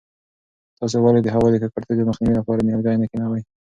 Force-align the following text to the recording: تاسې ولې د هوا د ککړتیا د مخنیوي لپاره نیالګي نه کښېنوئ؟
تاسې 0.77 0.97
ولې 1.01 1.19
د 1.23 1.27
هوا 1.35 1.47
د 1.51 1.55
ککړتیا 1.63 1.93
د 1.97 2.01
مخنیوي 2.09 2.35
لپاره 2.39 2.65
نیالګي 2.67 2.97
نه 3.01 3.05
کښېنوئ؟ 3.09 3.41